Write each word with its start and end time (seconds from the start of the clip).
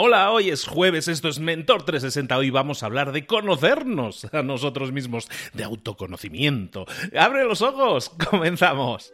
Hola, 0.00 0.30
hoy 0.30 0.50
es 0.50 0.64
jueves, 0.64 1.08
esto 1.08 1.26
es 1.26 1.40
Mentor 1.40 1.82
360, 1.82 2.38
hoy 2.38 2.50
vamos 2.50 2.84
a 2.84 2.86
hablar 2.86 3.10
de 3.10 3.26
conocernos 3.26 4.32
a 4.32 4.44
nosotros 4.44 4.92
mismos, 4.92 5.28
de 5.54 5.64
autoconocimiento. 5.64 6.86
¡Abre 7.18 7.44
los 7.44 7.62
ojos! 7.62 8.08
¡Comenzamos! 8.30 9.12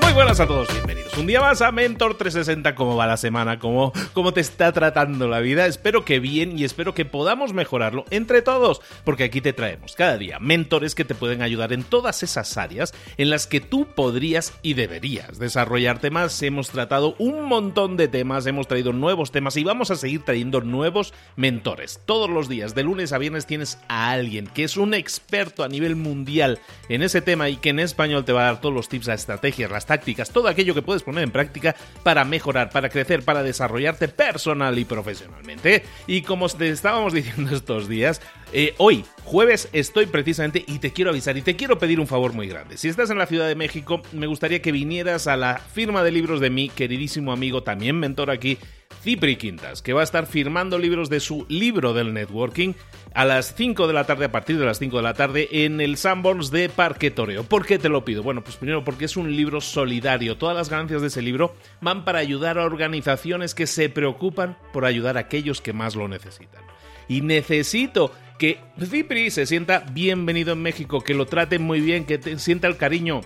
Muy 0.00 0.12
buenas 0.14 0.40
a 0.40 0.46
todos, 0.46 0.72
bienvenidos. 0.72 0.97
Un 1.18 1.26
día 1.26 1.40
más 1.40 1.62
a 1.62 1.72
Mentor 1.72 2.16
360, 2.16 2.76
¿cómo 2.76 2.94
va 2.94 3.08
la 3.08 3.16
semana? 3.16 3.58
¿Cómo, 3.58 3.92
¿Cómo 4.12 4.32
te 4.32 4.40
está 4.40 4.70
tratando 4.70 5.26
la 5.26 5.40
vida? 5.40 5.66
Espero 5.66 6.04
que 6.04 6.20
bien 6.20 6.56
y 6.56 6.62
espero 6.62 6.94
que 6.94 7.04
podamos 7.04 7.52
mejorarlo 7.52 8.04
entre 8.10 8.40
todos, 8.40 8.80
porque 9.02 9.24
aquí 9.24 9.40
te 9.40 9.52
traemos 9.52 9.96
cada 9.96 10.16
día 10.16 10.38
mentores 10.38 10.94
que 10.94 11.04
te 11.04 11.16
pueden 11.16 11.42
ayudar 11.42 11.72
en 11.72 11.82
todas 11.82 12.22
esas 12.22 12.56
áreas 12.56 12.94
en 13.16 13.30
las 13.30 13.48
que 13.48 13.60
tú 13.60 13.88
podrías 13.96 14.54
y 14.62 14.74
deberías 14.74 15.40
desarrollarte 15.40 16.10
más. 16.10 16.40
Hemos 16.40 16.70
tratado 16.70 17.16
un 17.18 17.42
montón 17.42 17.96
de 17.96 18.06
temas, 18.06 18.46
hemos 18.46 18.68
traído 18.68 18.92
nuevos 18.92 19.32
temas 19.32 19.56
y 19.56 19.64
vamos 19.64 19.90
a 19.90 19.96
seguir 19.96 20.24
trayendo 20.24 20.60
nuevos 20.60 21.12
mentores. 21.34 22.00
Todos 22.06 22.30
los 22.30 22.48
días, 22.48 22.76
de 22.76 22.84
lunes 22.84 23.12
a 23.12 23.18
viernes, 23.18 23.44
tienes 23.44 23.80
a 23.88 24.12
alguien 24.12 24.46
que 24.46 24.62
es 24.62 24.76
un 24.76 24.94
experto 24.94 25.64
a 25.64 25.68
nivel 25.68 25.96
mundial 25.96 26.60
en 26.88 27.02
ese 27.02 27.22
tema 27.22 27.48
y 27.48 27.56
que 27.56 27.70
en 27.70 27.80
español 27.80 28.24
te 28.24 28.32
va 28.32 28.42
a 28.42 28.52
dar 28.52 28.60
todos 28.60 28.74
los 28.74 28.88
tips, 28.88 29.08
las 29.08 29.20
estrategias, 29.22 29.68
las 29.68 29.86
tácticas, 29.86 30.30
todo 30.30 30.46
aquello 30.46 30.74
que 30.74 30.82
puedes 30.82 31.02
poner 31.08 31.24
en 31.24 31.30
práctica 31.30 31.74
para 32.02 32.22
mejorar, 32.26 32.68
para 32.68 32.90
crecer, 32.90 33.22
para 33.22 33.42
desarrollarte 33.42 34.08
personal 34.08 34.78
y 34.78 34.84
profesionalmente. 34.84 35.84
Y 36.06 36.20
como 36.20 36.46
te 36.50 36.68
estábamos 36.68 37.12
diciendo 37.14 37.56
estos 37.56 37.88
días, 37.88 38.20
eh, 38.52 38.74
hoy, 38.76 39.06
jueves, 39.24 39.70
estoy 39.72 40.04
precisamente 40.04 40.62
y 40.66 40.80
te 40.80 40.92
quiero 40.92 41.10
avisar 41.10 41.38
y 41.38 41.42
te 41.42 41.56
quiero 41.56 41.78
pedir 41.78 41.98
un 41.98 42.06
favor 42.06 42.34
muy 42.34 42.46
grande. 42.46 42.76
Si 42.76 42.88
estás 42.88 43.08
en 43.08 43.16
la 43.16 43.26
Ciudad 43.26 43.48
de 43.48 43.54
México, 43.54 44.02
me 44.12 44.26
gustaría 44.26 44.60
que 44.60 44.70
vinieras 44.70 45.26
a 45.28 45.38
la 45.38 45.58
firma 45.58 46.02
de 46.02 46.10
libros 46.10 46.40
de 46.40 46.50
mi 46.50 46.68
queridísimo 46.68 47.32
amigo, 47.32 47.62
también 47.62 47.98
mentor 47.98 48.30
aquí, 48.30 48.58
Cipri 49.02 49.36
Quintas, 49.36 49.80
que 49.82 49.92
va 49.92 50.00
a 50.00 50.04
estar 50.04 50.26
firmando 50.26 50.78
libros 50.78 51.08
de 51.08 51.20
su 51.20 51.46
libro 51.48 51.92
del 51.92 52.12
networking 52.12 52.74
a 53.14 53.24
las 53.24 53.54
5 53.54 53.86
de 53.86 53.92
la 53.92 54.04
tarde, 54.04 54.26
a 54.26 54.32
partir 54.32 54.58
de 54.58 54.66
las 54.66 54.78
5 54.78 54.96
de 54.96 55.02
la 55.02 55.14
tarde, 55.14 55.48
en 55.50 55.80
el 55.80 55.96
Sanborns 55.96 56.50
de 56.50 56.68
Parque 56.68 57.10
Toreo. 57.10 57.44
¿Por 57.44 57.64
qué 57.64 57.78
te 57.78 57.88
lo 57.88 58.04
pido? 58.04 58.22
Bueno, 58.22 58.42
pues 58.42 58.56
primero 58.56 58.84
porque 58.84 59.06
es 59.06 59.16
un 59.16 59.34
libro 59.34 59.60
solidario. 59.60 60.36
Todas 60.36 60.56
las 60.56 60.68
ganancias 60.68 61.00
de 61.00 61.08
ese 61.08 61.22
libro 61.22 61.54
van 61.80 62.04
para 62.04 62.18
ayudar 62.18 62.58
a 62.58 62.64
organizaciones 62.64 63.54
que 63.54 63.66
se 63.66 63.88
preocupan 63.88 64.58
por 64.72 64.84
ayudar 64.84 65.16
a 65.16 65.20
aquellos 65.20 65.60
que 65.60 65.72
más 65.72 65.94
lo 65.96 66.08
necesitan. 66.08 66.62
Y 67.08 67.22
necesito 67.22 68.12
que 68.38 68.60
Cipri 68.78 69.30
se 69.30 69.46
sienta 69.46 69.84
bienvenido 69.90 70.52
en 70.52 70.62
México, 70.62 71.02
que 71.02 71.14
lo 71.14 71.26
traten 71.26 71.62
muy 71.62 71.80
bien, 71.80 72.04
que 72.04 72.18
te 72.18 72.38
sienta 72.38 72.68
el 72.68 72.76
cariño 72.76 73.22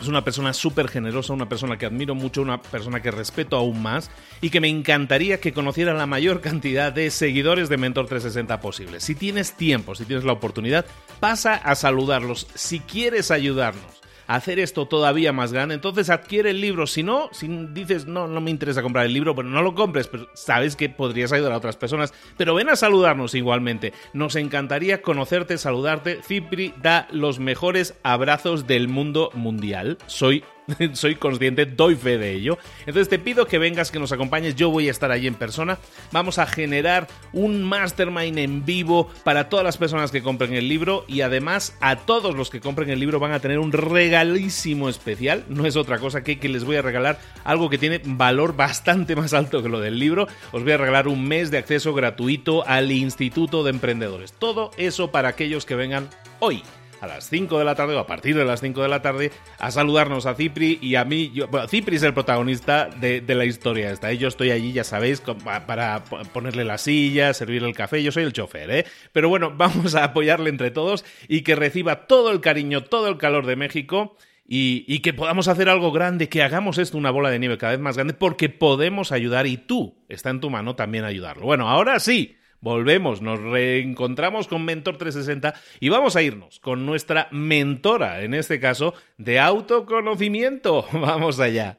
es 0.00 0.08
una 0.08 0.24
persona 0.24 0.52
súper 0.52 0.88
generosa, 0.88 1.32
una 1.32 1.48
persona 1.48 1.78
que 1.78 1.86
admiro 1.86 2.14
mucho, 2.14 2.42
una 2.42 2.60
persona 2.60 3.00
que 3.00 3.10
respeto 3.10 3.56
aún 3.56 3.82
más 3.82 4.10
y 4.40 4.50
que 4.50 4.60
me 4.60 4.68
encantaría 4.68 5.40
que 5.40 5.52
conociera 5.52 5.94
la 5.94 6.06
mayor 6.06 6.40
cantidad 6.40 6.92
de 6.92 7.10
seguidores 7.10 7.68
de 7.68 7.76
Mentor 7.76 8.06
360 8.06 8.60
posibles. 8.60 9.04
Si 9.04 9.14
tienes 9.14 9.56
tiempo, 9.56 9.94
si 9.94 10.04
tienes 10.04 10.24
la 10.24 10.32
oportunidad, 10.32 10.84
pasa 11.20 11.54
a 11.54 11.74
saludarlos. 11.74 12.46
Si 12.54 12.80
quieres 12.80 13.30
ayudarnos 13.30 14.03
hacer 14.26 14.58
esto 14.58 14.86
todavía 14.86 15.32
más 15.32 15.52
grande, 15.52 15.74
entonces 15.74 16.10
adquiere 16.10 16.50
el 16.50 16.60
libro. 16.60 16.86
Si 16.86 17.02
no, 17.02 17.28
si 17.32 17.48
dices, 17.72 18.06
no, 18.06 18.26
no 18.26 18.40
me 18.40 18.50
interesa 18.50 18.82
comprar 18.82 19.06
el 19.06 19.12
libro, 19.12 19.34
pero 19.34 19.48
no 19.48 19.62
lo 19.62 19.74
compres, 19.74 20.08
pero 20.08 20.28
sabes 20.34 20.76
que 20.76 20.88
podrías 20.88 21.32
ayudar 21.32 21.52
a 21.52 21.58
otras 21.58 21.76
personas. 21.76 22.12
Pero 22.36 22.54
ven 22.54 22.68
a 22.68 22.76
saludarnos 22.76 23.34
igualmente. 23.34 23.92
Nos 24.12 24.36
encantaría 24.36 25.02
conocerte, 25.02 25.58
saludarte. 25.58 26.20
Cipri 26.22 26.74
da 26.82 27.08
los 27.10 27.38
mejores 27.38 27.94
abrazos 28.02 28.66
del 28.66 28.88
mundo 28.88 29.30
mundial. 29.34 29.98
Soy 30.06 30.44
soy 30.92 31.16
consciente, 31.16 31.66
doy 31.66 31.96
fe 31.96 32.18
de 32.18 32.32
ello. 32.32 32.58
Entonces 32.80 33.08
te 33.08 33.18
pido 33.18 33.46
que 33.46 33.58
vengas, 33.58 33.90
que 33.90 33.98
nos 33.98 34.12
acompañes, 34.12 34.56
yo 34.56 34.70
voy 34.70 34.88
a 34.88 34.90
estar 34.90 35.10
allí 35.10 35.26
en 35.26 35.34
persona. 35.34 35.78
Vamos 36.12 36.38
a 36.38 36.46
generar 36.46 37.08
un 37.32 37.62
mastermind 37.62 38.38
en 38.38 38.64
vivo 38.64 39.10
para 39.24 39.48
todas 39.48 39.64
las 39.64 39.76
personas 39.76 40.10
que 40.10 40.22
compren 40.22 40.54
el 40.54 40.68
libro 40.68 41.04
y 41.08 41.22
además 41.22 41.76
a 41.80 41.96
todos 41.96 42.34
los 42.34 42.50
que 42.50 42.60
compren 42.60 42.90
el 42.90 43.00
libro 43.00 43.18
van 43.20 43.32
a 43.32 43.40
tener 43.40 43.58
un 43.58 43.72
regalísimo 43.72 44.88
especial. 44.88 45.44
No 45.48 45.66
es 45.66 45.76
otra 45.76 45.98
cosa 45.98 46.22
que 46.22 46.34
que 46.38 46.48
les 46.48 46.64
voy 46.64 46.76
a 46.76 46.82
regalar 46.82 47.18
algo 47.44 47.70
que 47.70 47.78
tiene 47.78 48.00
valor 48.04 48.56
bastante 48.56 49.16
más 49.16 49.34
alto 49.34 49.62
que 49.62 49.68
lo 49.68 49.80
del 49.80 49.98
libro. 49.98 50.26
Os 50.52 50.62
voy 50.62 50.72
a 50.72 50.76
regalar 50.76 51.08
un 51.08 51.26
mes 51.26 51.50
de 51.50 51.58
acceso 51.58 51.94
gratuito 51.94 52.66
al 52.66 52.92
Instituto 52.92 53.62
de 53.64 53.70
Emprendedores. 53.70 54.32
Todo 54.32 54.70
eso 54.76 55.10
para 55.10 55.28
aquellos 55.28 55.64
que 55.64 55.74
vengan 55.74 56.08
hoy 56.40 56.62
a 57.04 57.06
las 57.06 57.28
5 57.28 57.58
de 57.58 57.64
la 57.64 57.74
tarde 57.74 57.94
o 57.94 57.98
a 57.98 58.06
partir 58.06 58.36
de 58.36 58.44
las 58.44 58.60
5 58.60 58.82
de 58.82 58.88
la 58.88 59.02
tarde 59.02 59.30
a 59.58 59.70
saludarnos 59.70 60.26
a 60.26 60.34
Cipri 60.34 60.78
y 60.80 60.96
a 60.96 61.04
mí. 61.04 61.30
Yo, 61.32 61.48
Cipri 61.68 61.96
es 61.96 62.02
el 62.02 62.14
protagonista 62.14 62.88
de, 62.88 63.22
la 63.26 63.44
historia 63.44 63.90
esta. 63.90 64.10
¿eh? 64.10 64.18
Yo 64.18 64.28
estoy 64.28 64.50
allí, 64.50 64.72
ya 64.72 64.84
sabéis, 64.84 65.22
para 65.66 66.04
ponerle 66.32 66.64
la 66.64 66.78
silla, 66.78 67.32
servirle 67.34 67.68
el 67.68 67.74
café. 67.74 68.02
Yo 68.02 68.12
soy 68.12 68.24
el 68.24 68.32
chofer, 68.32 68.70
¿eh? 68.70 68.86
Pero 69.12 69.28
bueno, 69.28 69.52
vamos 69.56 69.94
a 69.94 70.04
apoyarle 70.04 70.50
entre 70.50 70.70
todos 70.70 71.04
y 71.28 71.42
que 71.42 71.54
reciba 71.54 72.06
todo 72.06 72.30
el 72.30 72.40
cariño, 72.40 72.84
todo 72.84 73.08
el 73.08 73.18
calor 73.18 73.46
de 73.46 73.56
México. 73.56 74.16
Y, 74.46 74.84
y, 74.86 74.98
que 74.98 75.14
podamos 75.14 75.48
hacer 75.48 75.70
algo 75.70 75.90
grande, 75.90 76.28
que 76.28 76.42
hagamos 76.42 76.76
esto 76.76 76.98
una 76.98 77.10
bola 77.10 77.30
de 77.30 77.38
nieve 77.38 77.56
cada 77.56 77.72
vez 77.72 77.80
más 77.80 77.96
grande, 77.96 78.12
porque 78.12 78.50
podemos 78.50 79.10
ayudar 79.10 79.46
y 79.46 79.56
tú 79.56 80.04
está 80.10 80.28
en 80.28 80.40
tu 80.40 80.50
mano 80.50 80.76
también 80.76 81.04
ayudarlo. 81.04 81.46
Bueno, 81.46 81.70
ahora 81.70 81.98
sí, 81.98 82.36
Volvemos, 82.64 83.20
nos 83.20 83.38
reencontramos 83.42 84.48
con 84.48 84.64
Mentor 84.64 84.96
360 84.96 85.52
y 85.80 85.90
vamos 85.90 86.16
a 86.16 86.22
irnos 86.22 86.60
con 86.60 86.86
nuestra 86.86 87.28
mentora, 87.30 88.22
en 88.22 88.32
este 88.32 88.58
caso, 88.58 88.94
de 89.18 89.38
autoconocimiento. 89.38 90.86
Vamos 90.94 91.40
allá. 91.40 91.78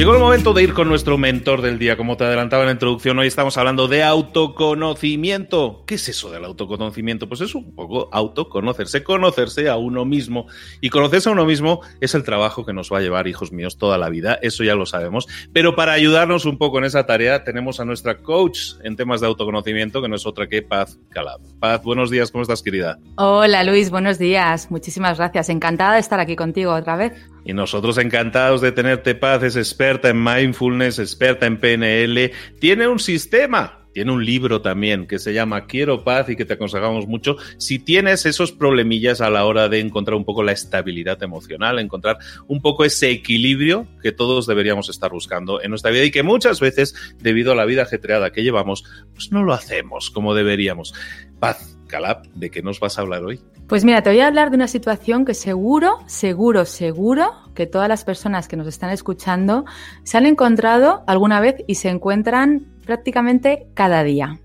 Llegó 0.00 0.14
el 0.14 0.18
momento 0.18 0.54
de 0.54 0.62
ir 0.62 0.72
con 0.72 0.88
nuestro 0.88 1.18
mentor 1.18 1.60
del 1.60 1.78
día. 1.78 1.98
Como 1.98 2.16
te 2.16 2.24
adelantaba 2.24 2.62
en 2.62 2.68
la 2.68 2.72
introducción, 2.72 3.18
hoy 3.18 3.26
estamos 3.26 3.58
hablando 3.58 3.86
de 3.86 4.02
autoconocimiento. 4.02 5.84
¿Qué 5.86 5.96
es 5.96 6.08
eso 6.08 6.30
del 6.30 6.46
autoconocimiento? 6.46 7.28
Pues 7.28 7.42
es 7.42 7.54
un 7.54 7.74
poco 7.74 8.08
autoconocerse, 8.10 9.04
conocerse 9.04 9.68
a 9.68 9.76
uno 9.76 10.06
mismo. 10.06 10.46
Y 10.80 10.88
conocerse 10.88 11.28
a 11.28 11.32
uno 11.32 11.44
mismo 11.44 11.82
es 12.00 12.14
el 12.14 12.24
trabajo 12.24 12.64
que 12.64 12.72
nos 12.72 12.90
va 12.90 12.96
a 12.96 13.00
llevar, 13.02 13.28
hijos 13.28 13.52
míos, 13.52 13.76
toda 13.76 13.98
la 13.98 14.08
vida. 14.08 14.38
Eso 14.40 14.64
ya 14.64 14.74
lo 14.74 14.86
sabemos. 14.86 15.28
Pero 15.52 15.76
para 15.76 15.92
ayudarnos 15.92 16.46
un 16.46 16.56
poco 16.56 16.78
en 16.78 16.84
esa 16.84 17.04
tarea, 17.04 17.44
tenemos 17.44 17.78
a 17.78 17.84
nuestra 17.84 18.22
coach 18.22 18.76
en 18.82 18.96
temas 18.96 19.20
de 19.20 19.26
autoconocimiento, 19.26 20.00
que 20.00 20.08
no 20.08 20.16
es 20.16 20.24
otra 20.24 20.48
que 20.48 20.62
Paz 20.62 20.98
Calab. 21.10 21.42
Paz, 21.58 21.82
buenos 21.82 22.08
días, 22.08 22.30
¿cómo 22.30 22.40
estás, 22.40 22.62
querida? 22.62 22.98
Hola, 23.16 23.64
Luis, 23.64 23.90
buenos 23.90 24.18
días. 24.18 24.70
Muchísimas 24.70 25.18
gracias. 25.18 25.50
Encantada 25.50 25.92
de 25.92 26.00
estar 26.00 26.20
aquí 26.20 26.36
contigo 26.36 26.72
otra 26.72 26.96
vez. 26.96 27.12
Y 27.44 27.52
nosotros 27.52 27.98
encantados 27.98 28.60
de 28.60 28.72
tenerte 28.72 29.14
paz, 29.14 29.42
es 29.42 29.56
experta 29.56 30.08
en 30.10 30.22
mindfulness, 30.22 30.98
experta 30.98 31.46
en 31.46 31.58
PNL, 31.58 32.32
tiene 32.58 32.86
un 32.86 32.98
sistema, 32.98 33.80
tiene 33.92 34.12
un 34.12 34.24
libro 34.24 34.62
también 34.62 35.06
que 35.06 35.18
se 35.18 35.32
llama 35.32 35.66
Quiero 35.66 36.04
paz 36.04 36.28
y 36.28 36.36
que 36.36 36.44
te 36.44 36.54
aconsejamos 36.54 37.06
mucho 37.06 37.36
si 37.58 37.78
tienes 37.78 38.24
esos 38.24 38.52
problemillas 38.52 39.20
a 39.20 39.30
la 39.30 39.44
hora 39.44 39.68
de 39.68 39.80
encontrar 39.80 40.16
un 40.16 40.24
poco 40.24 40.42
la 40.42 40.52
estabilidad 40.52 41.22
emocional, 41.22 41.78
encontrar 41.78 42.18
un 42.46 42.60
poco 42.60 42.84
ese 42.84 43.10
equilibrio 43.10 43.86
que 44.02 44.12
todos 44.12 44.46
deberíamos 44.46 44.88
estar 44.88 45.10
buscando 45.10 45.60
en 45.60 45.70
nuestra 45.70 45.90
vida 45.90 46.04
y 46.04 46.10
que 46.10 46.22
muchas 46.22 46.60
veces, 46.60 46.94
debido 47.18 47.52
a 47.52 47.56
la 47.56 47.64
vida 47.64 47.82
ajetreada 47.82 48.30
que 48.30 48.42
llevamos, 48.42 48.84
pues 49.12 49.32
no 49.32 49.42
lo 49.42 49.52
hacemos 49.52 50.10
como 50.10 50.34
deberíamos. 50.34 50.94
Paz, 51.40 51.79
Calab, 51.90 52.26
¿de 52.34 52.50
qué 52.50 52.62
nos 52.62 52.80
vas 52.80 52.98
a 52.98 53.02
hablar 53.02 53.24
hoy? 53.24 53.40
Pues 53.66 53.84
mira, 53.84 54.02
te 54.02 54.10
voy 54.10 54.20
a 54.20 54.26
hablar 54.26 54.50
de 54.50 54.56
una 54.56 54.68
situación 54.68 55.24
que 55.24 55.34
seguro, 55.34 55.98
seguro, 56.06 56.64
seguro 56.64 57.32
que 57.54 57.66
todas 57.66 57.88
las 57.88 58.04
personas 58.04 58.48
que 58.48 58.56
nos 58.56 58.66
están 58.66 58.90
escuchando 58.90 59.64
se 60.02 60.16
han 60.16 60.26
encontrado 60.26 61.02
alguna 61.06 61.40
vez 61.40 61.56
y 61.66 61.74
se 61.74 61.88
encuentran 61.88 62.66
prácticamente 62.86 63.66
cada 63.74 64.02
día. 64.02 64.40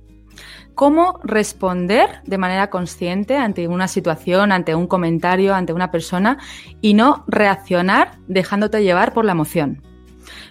Cómo 0.74 1.22
responder 1.24 2.22
de 2.26 2.38
manera 2.38 2.70
consciente 2.70 3.38
ante 3.38 3.68
una 3.68 3.88
situación, 3.88 4.52
ante 4.52 4.76
un 4.76 4.88
comentario, 4.88 5.56
ante 5.56 5.72
una 5.72 5.90
persona 5.90 6.38
y 6.82 6.94
no 6.94 7.24
reaccionar 7.28 8.18
dejándote 8.28 8.84
llevar 8.84 9.14
por 9.14 9.24
la 9.24 9.32
emoción 9.32 9.82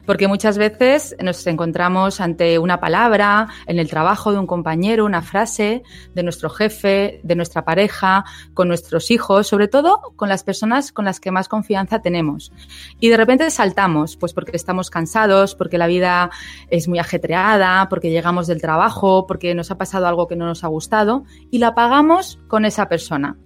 porque 0.07 0.29
muchas 0.29 0.59
veces 0.59 1.17
nos 1.23 1.47
encontramos 1.47 2.21
ante 2.21 2.59
una 2.59 2.81
palabra, 2.81 3.49
en 3.67 3.79
el 3.79 3.89
trabajo 3.89 4.33
de 4.33 4.39
un 4.39 4.47
compañero, 4.47 5.05
una 5.05 5.23
frase 5.23 5.83
de 6.15 6.23
nuestro 6.23 6.51
jefe, 6.51 7.21
de 7.23 7.35
nuestra 7.35 7.65
pareja, 7.65 8.25
con 8.55 8.69
nuestros 8.69 9.11
hijos, 9.11 9.47
sobre 9.47 9.69
todo 9.69 10.01
con 10.17 10.29
las 10.29 10.45
personas 10.45 10.93
con 10.93 11.05
las 11.05 11.21
que 11.21 11.31
más 11.31 11.49
confianza 11.49 12.01
tenemos. 12.03 12.53
Y 13.01 13.09
de 13.09 13.17
repente 13.17 13.51
saltamos, 13.51 14.17
pues 14.17 14.33
porque 14.33 14.57
estamos 14.57 14.91
cansados, 14.91 15.55
porque 15.55 15.79
la 15.79 15.87
vida 15.87 16.31
es 16.71 16.89
muy 16.89 16.99
ajetreada, 16.99 17.89
porque 17.89 18.11
llegamos 18.11 18.47
del 18.47 18.61
trabajo, 18.61 19.27
porque 19.27 19.55
nos 19.55 19.71
ha 19.71 19.79
pasado 19.79 20.07
algo 20.07 20.27
que 20.27 20.37
no 20.37 20.47
nos 20.47 20.65
ha 20.65 20.69
gustado 20.69 21.25
y 21.51 21.59
la 21.59 21.75
pagamos 21.75 22.39
con 22.49 22.65
esa 22.65 22.89
persona. 22.89 23.37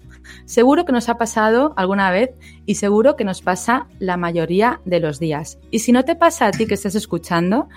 Seguro 0.45 0.85
que 0.85 0.93
nos 0.93 1.09
ha 1.09 1.19
pasado 1.19 1.75
alguna 1.77 2.11
vez 2.11 2.31
y 2.67 2.77
seguro 2.77 3.17
que 3.17 3.25
nos 3.25 3.43
pasa 3.43 3.87
la 3.99 4.17
mayoría 4.17 4.81
de 4.85 5.01
los 5.01 5.19
días. 5.19 5.59
Y 5.71 5.81
si 5.81 5.93
no 5.93 6.05
te 6.05 6.17
pasa 6.17 6.47
a 6.47 6.51
ti 6.51 6.67
que 6.67 6.75
estás 6.75 6.95
escuchando, 6.95 7.69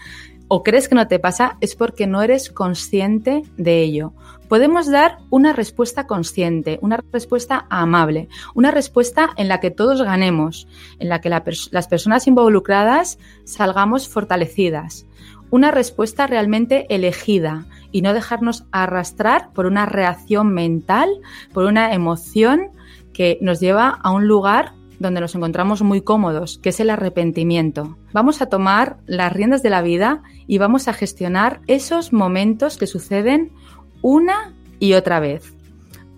o 0.54 0.64
crees 0.64 0.90
que 0.90 0.96
no 0.96 1.08
te 1.08 1.18
pasa, 1.18 1.58
es 1.62 1.76
porque 1.76 2.08
no 2.08 2.22
eres 2.22 2.50
consciente 2.50 3.44
de 3.56 3.82
ello. 3.82 4.12
Podemos 4.50 4.92
dar 4.92 5.20
una 5.30 5.54
respuesta 5.54 6.08
consciente, 6.08 6.78
una 6.82 7.00
respuesta 7.14 7.68
amable, 7.70 8.28
una 8.54 8.70
respuesta 8.70 9.30
en 9.38 9.48
la 9.48 9.62
que 9.62 9.72
todos 9.72 10.02
ganemos, 10.02 10.68
en 11.00 11.08
la 11.08 11.22
que 11.22 11.30
las 11.30 11.88
personas 11.88 12.28
involucradas 12.28 13.18
salgamos 13.46 14.10
fortalecidas, 14.10 15.06
una 15.52 15.72
respuesta 15.72 16.28
realmente 16.28 16.86
elegida 16.94 17.66
y 17.92 18.02
no 18.02 18.14
dejarnos 18.14 18.66
arrastrar 18.72 19.52
por 19.54 19.66
una 19.66 19.86
reacción 19.86 20.54
mental, 20.54 21.10
por 21.54 21.66
una 21.66 21.94
emoción 21.94 22.70
que 23.14 23.38
nos 23.42 23.60
lleva 23.60 23.90
a 23.90 24.12
un 24.12 24.28
lugar 24.28 24.74
donde 25.00 25.20
nos 25.20 25.36
encontramos 25.36 25.82
muy 25.82 26.02
cómodos, 26.02 26.60
que 26.60 26.70
es 26.70 26.80
el 26.80 26.90
arrepentimiento. 26.90 27.98
Vamos 28.14 28.42
a 28.42 28.48
tomar 28.48 28.98
las 29.08 29.34
riendas 29.34 29.64
de 29.64 29.72
la 29.72 29.82
vida 29.82 30.22
y 30.48 30.60
vamos 30.60 30.88
a 30.88 30.94
gestionar 30.94 31.62
esos 31.68 32.14
momentos 32.14 32.78
que 32.78 32.88
suceden 32.88 33.52
una 34.02 34.54
y 34.80 34.94
otra 34.94 35.20
vez. 35.20 35.54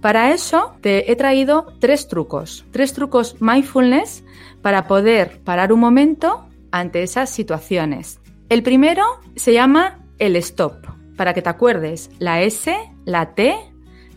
Para 0.02 0.34
eso 0.34 0.76
te 0.82 1.12
he 1.12 1.16
traído 1.16 1.74
tres 1.80 2.10
trucos, 2.10 2.66
tres 2.72 2.92
trucos 2.92 3.38
mindfulness 3.40 4.24
para 4.62 4.86
poder 4.86 5.40
parar 5.46 5.72
un 5.72 5.80
momento 5.80 6.46
ante 6.72 7.04
esas 7.04 7.30
situaciones. 7.30 8.20
El 8.50 8.64
primero 8.64 9.04
se 9.36 9.54
llama 9.54 10.00
el 10.20 10.36
stop, 10.36 10.83
para 11.16 11.34
que 11.34 11.42
te 11.42 11.50
acuerdes, 11.50 12.10
la 12.20 12.42
S, 12.42 12.76
la 13.06 13.34
T, 13.36 13.56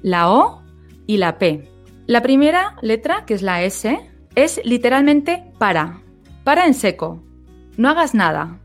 la 0.03 0.31
O 0.31 0.63
y 1.07 1.17
la 1.17 1.39
P. 1.39 1.69
La 2.07 2.23
primera 2.23 2.77
letra, 2.83 3.25
que 3.25 3.35
es 3.35 3.43
la 3.43 3.63
S, 3.63 3.99
es 4.35 4.61
literalmente 4.65 5.45
para. 5.59 6.03
Para 6.45 6.67
en 6.67 6.75
seco. 6.75 7.23
No 7.77 7.89
hagas 7.89 8.15
nada. 8.15 8.61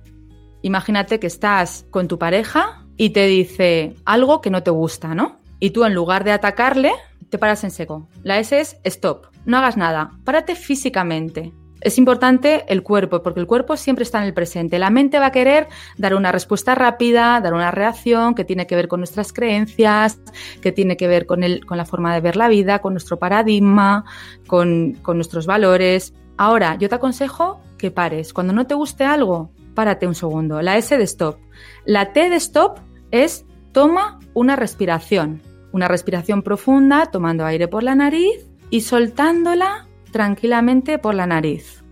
Imagínate 0.61 1.19
que 1.19 1.27
estás 1.27 1.85
con 1.89 2.07
tu 2.07 2.19
pareja 2.19 2.85
y 2.97 3.09
te 3.09 3.25
dice 3.25 3.95
algo 4.05 4.41
que 4.41 4.51
no 4.51 4.61
te 4.61 4.71
gusta, 4.71 5.15
¿no? 5.15 5.39
Y 5.59 5.71
tú 5.71 5.85
en 5.85 5.93
lugar 5.93 6.23
de 6.23 6.31
atacarle, 6.31 6.91
te 7.29 7.37
paras 7.37 7.63
en 7.63 7.71
seco. 7.71 8.07
La 8.23 8.37
S 8.37 8.59
es 8.59 8.77
stop. 8.83 9.27
No 9.45 9.57
hagas 9.57 9.77
nada. 9.77 10.11
Párate 10.23 10.55
físicamente. 10.55 11.51
Es 11.81 11.97
importante 11.97 12.63
el 12.67 12.83
cuerpo, 12.83 13.23
porque 13.23 13.39
el 13.39 13.47
cuerpo 13.47 13.75
siempre 13.75 14.03
está 14.03 14.19
en 14.19 14.25
el 14.25 14.33
presente. 14.33 14.77
La 14.77 14.91
mente 14.91 15.17
va 15.17 15.27
a 15.27 15.31
querer 15.31 15.67
dar 15.97 16.13
una 16.13 16.31
respuesta 16.31 16.75
rápida, 16.75 17.41
dar 17.41 17.53
una 17.55 17.71
reacción 17.71 18.35
que 18.35 18.45
tiene 18.45 18.67
que 18.67 18.75
ver 18.75 18.87
con 18.87 18.99
nuestras 18.99 19.33
creencias, 19.33 20.19
que 20.61 20.71
tiene 20.71 20.95
que 20.95 21.07
ver 21.07 21.25
con, 21.25 21.41
la 21.41 21.85
forma 21.85 22.13
de 22.13 22.21
ver 22.21 22.35
la 22.35 22.47
vida, 22.47 22.79
con 22.79 22.93
nuestro 22.93 23.17
paradigma, 23.17 24.05
con, 24.45 24.93
con 25.01 25.17
nuestros 25.17 25.47
valores. 25.47 26.13
Ahora, 26.37 26.75
yo 26.75 26.87
te 26.87 26.95
aconsejo 26.95 27.61
que 27.79 27.89
pares. 27.89 28.31
Cuando 28.31 28.53
no 28.53 28.67
te 28.67 28.75
guste 28.75 29.03
algo, 29.03 29.51
párate 29.73 30.07
un 30.07 30.15
segundo. 30.15 30.61
La 30.61 30.77
S 30.77 30.95
de 30.95 31.03
stop. 31.03 31.39
La 31.85 32.13
T 32.13 32.29
de 32.29 32.35
stop 32.35 32.77
es 33.09 33.45
toma 33.71 34.19
una 34.33 34.55
respiración. 34.55 35.41
Una 35.71 35.87
respiración 35.87 36.43
profunda, 36.43 37.07
tomando 37.07 37.45
aire 37.45 37.67
por 37.67 37.81
la 37.81 37.95
nariz 37.95 38.45
y 38.69 38.81
soltándola 38.81 39.87
tranquilamente 40.11 40.99
por 40.99 41.15
la 41.15 41.27
nariz. 41.27 41.83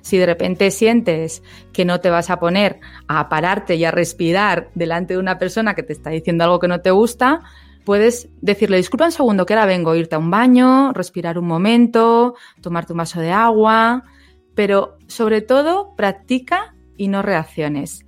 Si 0.00 0.16
de 0.16 0.26
repente 0.26 0.70
sientes 0.70 1.42
que 1.72 1.84
no 1.84 2.00
te 2.00 2.10
vas 2.10 2.30
a 2.30 2.38
poner 2.38 2.80
a 3.08 3.28
pararte 3.28 3.76
y 3.76 3.84
a 3.84 3.90
respirar 3.90 4.70
delante 4.74 5.14
de 5.14 5.20
una 5.20 5.38
persona 5.38 5.74
que 5.74 5.82
te 5.82 5.92
está 5.92 6.10
diciendo 6.10 6.44
algo 6.44 6.60
que 6.60 6.68
no 6.68 6.80
te 6.80 6.90
gusta, 6.90 7.42
puedes 7.84 8.28
decirle, 8.40 8.76
disculpa 8.76 9.06
un 9.06 9.12
segundo, 9.12 9.46
que 9.46 9.54
ahora 9.54 9.66
vengo, 9.66 9.94
irte 9.94 10.14
a 10.14 10.18
un 10.18 10.30
baño, 10.30 10.92
respirar 10.92 11.38
un 11.38 11.46
momento, 11.46 12.34
tomarte 12.60 12.92
un 12.92 12.98
vaso 12.98 13.20
de 13.20 13.32
agua, 13.32 14.04
pero 14.54 14.98
sobre 15.06 15.40
todo 15.40 15.94
practica 15.96 16.74
y 16.96 17.08
no 17.08 17.22
reacciones. 17.22 18.04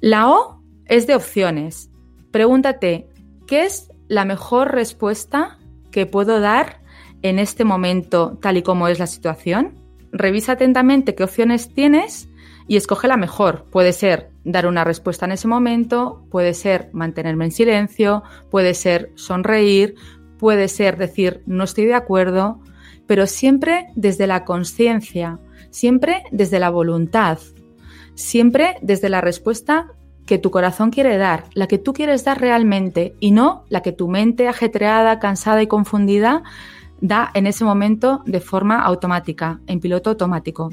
La 0.00 0.30
O 0.30 0.62
es 0.86 1.06
de 1.06 1.14
opciones. 1.14 1.90
Pregúntate, 2.30 3.08
¿qué 3.46 3.64
es 3.64 3.90
la 4.08 4.24
mejor 4.24 4.72
respuesta 4.72 5.58
que 5.90 6.06
puedo 6.06 6.40
dar 6.40 6.79
en 7.22 7.38
este 7.38 7.64
momento 7.64 8.38
tal 8.40 8.56
y 8.56 8.62
como 8.62 8.88
es 8.88 8.98
la 8.98 9.06
situación, 9.06 9.74
revisa 10.12 10.52
atentamente 10.52 11.14
qué 11.14 11.24
opciones 11.24 11.72
tienes 11.72 12.28
y 12.66 12.76
escoge 12.76 13.08
la 13.08 13.16
mejor. 13.16 13.64
Puede 13.70 13.92
ser 13.92 14.30
dar 14.44 14.66
una 14.66 14.84
respuesta 14.84 15.26
en 15.26 15.32
ese 15.32 15.48
momento, 15.48 16.24
puede 16.30 16.54
ser 16.54 16.90
mantenerme 16.92 17.46
en 17.46 17.52
silencio, 17.52 18.22
puede 18.50 18.74
ser 18.74 19.10
sonreír, 19.14 19.94
puede 20.38 20.68
ser 20.68 20.96
decir 20.96 21.42
no 21.46 21.64
estoy 21.64 21.86
de 21.86 21.94
acuerdo, 21.94 22.60
pero 23.06 23.26
siempre 23.26 23.88
desde 23.96 24.26
la 24.26 24.44
conciencia, 24.44 25.38
siempre 25.70 26.22
desde 26.30 26.60
la 26.60 26.70
voluntad, 26.70 27.38
siempre 28.14 28.76
desde 28.82 29.08
la 29.08 29.20
respuesta 29.20 29.88
que 30.26 30.38
tu 30.38 30.52
corazón 30.52 30.90
quiere 30.90 31.16
dar, 31.16 31.44
la 31.54 31.66
que 31.66 31.78
tú 31.78 31.92
quieres 31.92 32.24
dar 32.24 32.40
realmente 32.40 33.14
y 33.18 33.32
no 33.32 33.64
la 33.68 33.82
que 33.82 33.90
tu 33.90 34.06
mente 34.06 34.46
ajetreada, 34.46 35.18
cansada 35.18 35.60
y 35.60 35.66
confundida 35.66 36.44
da 37.00 37.30
en 37.34 37.46
ese 37.46 37.64
momento 37.64 38.22
de 38.26 38.40
forma 38.40 38.80
automática, 38.80 39.60
en 39.66 39.80
piloto 39.80 40.10
automático. 40.10 40.70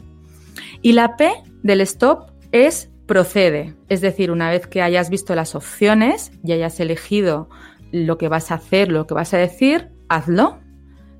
Y 0.81 0.93
la 0.93 1.15
P 1.17 1.31
del 1.63 1.81
stop 1.81 2.31
es 2.51 2.89
procede, 3.05 3.75
es 3.89 4.01
decir, 4.01 4.31
una 4.31 4.49
vez 4.49 4.67
que 4.67 4.81
hayas 4.81 5.09
visto 5.09 5.33
las 5.33 5.55
opciones 5.55 6.31
y 6.43 6.51
hayas 6.51 6.79
elegido 6.79 7.49
lo 7.91 8.17
que 8.17 8.27
vas 8.27 8.51
a 8.51 8.55
hacer, 8.55 8.91
lo 8.91 9.07
que 9.07 9.13
vas 9.13 9.33
a 9.33 9.37
decir, 9.37 9.89
hazlo. 10.09 10.59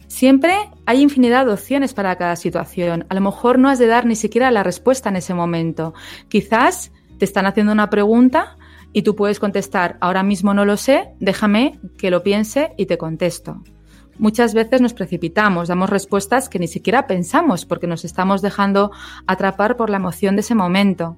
Siempre 0.08 0.54
hay 0.86 1.02
infinidad 1.02 1.46
de 1.46 1.54
opciones 1.54 1.94
para 1.94 2.16
cada 2.18 2.36
situación. 2.36 3.06
A 3.10 3.16
lo 3.16 3.22
mejor 3.22 3.58
no 3.58 3.70
has 3.70 3.80
de 3.80 3.88
dar 3.88 4.06
ni 4.06 4.16
siquiera 4.16 4.52
la 4.52 4.64
respuesta 4.64 5.10
en 5.10 5.16
ese 5.16 5.34
momento. 5.34 5.94
Quizás 6.30 6.92
te 7.18 7.26
están 7.26 7.46
haciendo 7.46 7.72
una 7.72 7.90
pregunta 7.90 8.58
y 8.94 9.02
tú 9.02 9.16
puedes 9.16 9.40
contestar, 9.40 9.98
ahora 10.02 10.24
mismo 10.24 10.54
no 10.54 10.66
lo 10.66 10.78
sé, 10.78 11.10
déjame 11.20 11.80
que 11.98 12.12
lo 12.12 12.24
piense 12.24 12.74
y 12.78 12.86
te 12.86 12.98
contesto. 12.98 13.64
Muchas 14.20 14.54
veces 14.54 14.82
nos 14.82 14.94
precipitamos, 14.94 15.68
damos 15.68 15.90
respuestas 15.90 16.50
que 16.50 16.60
ni 16.60 16.68
siquiera 16.68 17.08
pensamos 17.08 17.66
porque 17.66 17.88
nos 17.88 18.04
estamos 18.04 18.42
dejando 18.42 18.92
atrapar 19.28 19.78
por 19.78 19.90
la 19.90 19.98
emoción 19.98 20.36
de 20.36 20.42
ese 20.42 20.56
momento. 20.56 21.18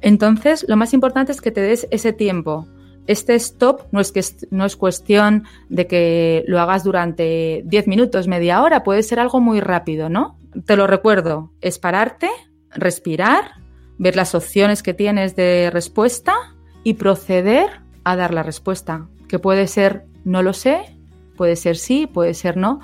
Entonces, 0.00 0.64
lo 0.68 0.76
más 0.76 0.92
importante 0.92 1.32
es 1.32 1.40
que 1.40 1.50
te 1.50 1.60
des 1.60 1.86
ese 1.90 2.12
tiempo. 2.12 2.66
Este 3.06 3.34
stop 3.34 3.82
no 3.92 4.00
es, 4.00 4.12
que, 4.12 4.22
no 4.50 4.64
es 4.64 4.76
cuestión 4.76 5.44
de 5.68 5.86
que 5.86 6.44
lo 6.46 6.60
hagas 6.60 6.84
durante 6.84 7.62
10 7.64 7.86
minutos, 7.86 8.28
media 8.28 8.62
hora, 8.62 8.82
puede 8.82 9.02
ser 9.02 9.20
algo 9.20 9.40
muy 9.40 9.60
rápido, 9.60 10.08
¿no? 10.08 10.38
Te 10.64 10.76
lo 10.76 10.86
recuerdo, 10.86 11.52
es 11.60 11.78
pararte, 11.78 12.28
respirar, 12.70 13.52
ver 13.98 14.16
las 14.16 14.34
opciones 14.34 14.82
que 14.82 14.94
tienes 14.94 15.36
de 15.36 15.70
respuesta 15.72 16.34
y 16.82 16.94
proceder 16.94 17.68
a 18.04 18.16
dar 18.16 18.32
la 18.32 18.42
respuesta, 18.42 19.08
que 19.28 19.38
puede 19.38 19.66
ser 19.66 20.06
no 20.24 20.42
lo 20.42 20.52
sé, 20.52 20.99
Puede 21.40 21.56
ser 21.56 21.78
sí, 21.78 22.06
puede 22.06 22.34
ser 22.34 22.58
no. 22.58 22.80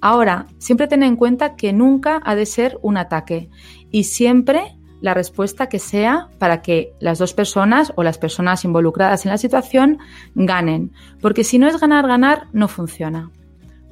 Ahora, 0.00 0.46
siempre 0.56 0.88
ten 0.88 1.02
en 1.02 1.14
cuenta 1.14 1.56
que 1.56 1.74
nunca 1.74 2.22
ha 2.24 2.34
de 2.34 2.46
ser 2.46 2.78
un 2.80 2.96
ataque 2.96 3.50
y 3.90 4.04
siempre 4.04 4.78
la 5.02 5.12
respuesta 5.12 5.68
que 5.68 5.78
sea 5.78 6.30
para 6.38 6.62
que 6.62 6.94
las 7.00 7.18
dos 7.18 7.34
personas 7.34 7.92
o 7.96 8.02
las 8.02 8.16
personas 8.16 8.64
involucradas 8.64 9.26
en 9.26 9.32
la 9.32 9.36
situación 9.36 9.98
ganen. 10.34 10.90
Porque 11.20 11.44
si 11.44 11.58
no 11.58 11.68
es 11.68 11.78
ganar, 11.78 12.06
ganar, 12.08 12.46
no 12.54 12.66
funciona. 12.66 13.30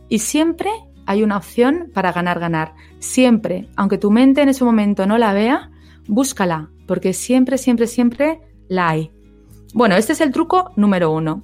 Y 0.09 0.21
siempre 0.21 0.71
hay 1.05 1.23
una 1.23 1.37
opción 1.37 1.91
para 1.93 2.11
ganar, 2.11 2.41
ganar. 2.41 2.73
Siempre, 3.01 3.69
aunque 3.77 3.99
tu 3.99 4.11
mente 4.11 4.41
en 4.41 4.49
ese 4.49 4.65
momento 4.65 5.07
no 5.07 5.19
la 5.19 5.35
vea, 5.35 5.71
búscala, 6.09 6.71
porque 6.87 7.13
siempre, 7.13 7.59
siempre, 7.59 7.87
siempre 7.87 8.41
la 8.67 8.89
hay. 8.89 9.11
Bueno, 9.75 9.95
este 9.95 10.15
es 10.15 10.23
el 10.23 10.33
truco 10.33 10.73
número 10.75 11.11
uno. 11.11 11.43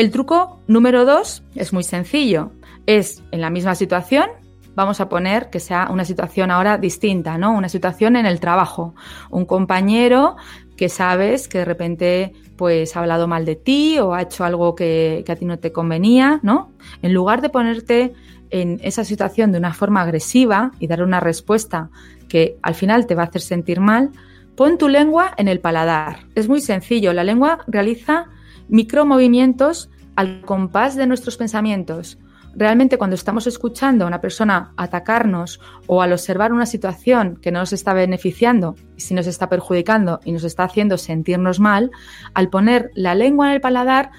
El 0.00 0.10
truco 0.10 0.62
número 0.66 1.04
dos 1.04 1.42
es 1.54 1.74
muy 1.74 1.82
sencillo. 1.82 2.52
Es 2.86 3.22
en 3.32 3.42
la 3.42 3.50
misma 3.50 3.74
situación, 3.74 4.30
vamos 4.74 4.98
a 4.98 5.10
poner 5.10 5.50
que 5.50 5.60
sea 5.60 5.90
una 5.90 6.06
situación 6.06 6.50
ahora 6.50 6.78
distinta, 6.78 7.36
¿no? 7.36 7.52
Una 7.52 7.68
situación 7.68 8.16
en 8.16 8.24
el 8.24 8.40
trabajo. 8.40 8.94
Un 9.28 9.44
compañero 9.44 10.36
que 10.74 10.88
sabes 10.88 11.48
que 11.48 11.58
de 11.58 11.64
repente 11.66 12.32
pues 12.56 12.96
ha 12.96 13.00
hablado 13.00 13.28
mal 13.28 13.44
de 13.44 13.56
ti 13.56 13.98
o 13.98 14.14
ha 14.14 14.22
hecho 14.22 14.42
algo 14.42 14.74
que, 14.74 15.22
que 15.26 15.32
a 15.32 15.36
ti 15.36 15.44
no 15.44 15.58
te 15.58 15.70
convenía, 15.70 16.40
¿no? 16.42 16.72
En 17.02 17.12
lugar 17.12 17.42
de 17.42 17.50
ponerte 17.50 18.14
en 18.48 18.80
esa 18.82 19.04
situación 19.04 19.52
de 19.52 19.58
una 19.58 19.74
forma 19.74 20.00
agresiva 20.00 20.72
y 20.80 20.86
dar 20.86 21.02
una 21.02 21.20
respuesta 21.20 21.90
que 22.26 22.56
al 22.62 22.74
final 22.74 23.06
te 23.06 23.14
va 23.14 23.24
a 23.24 23.26
hacer 23.26 23.42
sentir 23.42 23.80
mal, 23.80 24.12
pon 24.56 24.78
tu 24.78 24.88
lengua 24.88 25.34
en 25.36 25.46
el 25.46 25.60
paladar. 25.60 26.20
Es 26.34 26.48
muy 26.48 26.62
sencillo, 26.62 27.12
la 27.12 27.22
lengua 27.22 27.58
realiza 27.66 28.30
micromovimientos 28.70 29.90
al 30.16 30.42
compás 30.42 30.96
de 30.96 31.06
nuestros 31.06 31.36
pensamientos. 31.36 32.18
Realmente 32.54 32.98
cuando 32.98 33.14
estamos 33.14 33.46
escuchando 33.46 34.04
a 34.04 34.08
una 34.08 34.20
persona 34.20 34.72
atacarnos 34.76 35.60
o 35.86 36.02
al 36.02 36.12
observar 36.12 36.52
una 36.52 36.66
situación 36.66 37.38
que 37.40 37.52
no 37.52 37.60
nos 37.60 37.72
está 37.72 37.94
beneficiando, 37.94 38.74
si 38.96 39.14
nos 39.14 39.26
está 39.26 39.48
perjudicando 39.48 40.20
y 40.24 40.32
nos 40.32 40.44
está 40.44 40.64
haciendo 40.64 40.98
sentirnos 40.98 41.60
mal, 41.60 41.90
al 42.34 42.50
poner 42.50 42.90
la 42.94 43.14
lengua 43.14 43.48
en 43.48 43.54
el 43.54 43.60
paladar, 43.60 44.10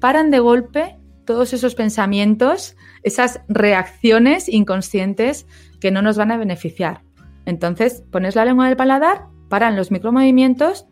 paran 0.00 0.30
de 0.30 0.40
golpe 0.40 0.98
todos 1.24 1.52
esos 1.54 1.74
pensamientos, 1.74 2.76
esas 3.04 3.40
reacciones 3.48 4.48
inconscientes 4.48 5.46
que 5.80 5.90
no 5.90 6.02
nos 6.02 6.16
van 6.16 6.30
a 6.30 6.36
beneficiar. 6.36 7.02
Entonces, 7.46 8.04
pones 8.10 8.36
la 8.36 8.44
lengua 8.44 8.66
en 8.66 8.72
el 8.72 8.76
paladar, 8.76 9.26
paran 9.48 9.76
los 9.76 9.90
micromovimientos 9.90 10.86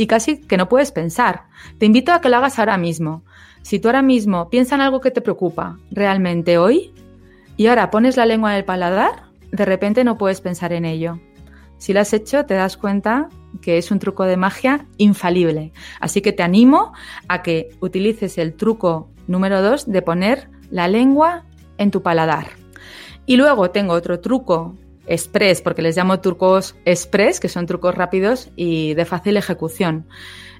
y 0.00 0.06
casi 0.06 0.40
que 0.40 0.56
no 0.56 0.66
puedes 0.66 0.92
pensar. 0.92 1.42
Te 1.76 1.84
invito 1.84 2.12
a 2.12 2.22
que 2.22 2.30
lo 2.30 2.38
hagas 2.38 2.58
ahora 2.58 2.78
mismo. 2.78 3.22
Si 3.60 3.78
tú 3.78 3.88
ahora 3.88 4.00
mismo 4.00 4.48
piensas 4.48 4.72
en 4.72 4.80
algo 4.80 5.02
que 5.02 5.10
te 5.10 5.20
preocupa 5.20 5.78
realmente 5.90 6.56
hoy 6.56 6.94
y 7.58 7.66
ahora 7.66 7.90
pones 7.90 8.16
la 8.16 8.24
lengua 8.24 8.52
en 8.52 8.56
el 8.56 8.64
paladar, 8.64 9.24
de 9.52 9.66
repente 9.66 10.02
no 10.02 10.16
puedes 10.16 10.40
pensar 10.40 10.72
en 10.72 10.86
ello. 10.86 11.20
Si 11.76 11.92
lo 11.92 12.00
has 12.00 12.14
hecho, 12.14 12.46
te 12.46 12.54
das 12.54 12.78
cuenta 12.78 13.28
que 13.60 13.76
es 13.76 13.90
un 13.90 13.98
truco 13.98 14.24
de 14.24 14.38
magia 14.38 14.86
infalible. 14.96 15.74
Así 16.00 16.22
que 16.22 16.32
te 16.32 16.42
animo 16.42 16.94
a 17.28 17.42
que 17.42 17.68
utilices 17.80 18.38
el 18.38 18.54
truco 18.54 19.10
número 19.26 19.60
2 19.60 19.92
de 19.92 20.00
poner 20.00 20.48
la 20.70 20.88
lengua 20.88 21.44
en 21.76 21.90
tu 21.90 22.02
paladar. 22.02 22.46
Y 23.26 23.36
luego 23.36 23.70
tengo 23.70 23.92
otro 23.92 24.20
truco 24.20 24.76
express, 25.10 25.60
porque 25.60 25.82
les 25.82 25.96
llamo 25.96 26.20
trucos 26.20 26.76
express, 26.86 27.40
que 27.40 27.48
son 27.48 27.66
trucos 27.66 27.94
rápidos 27.94 28.50
y 28.56 28.94
de 28.94 29.04
fácil 29.04 29.36
ejecución. 29.36 30.06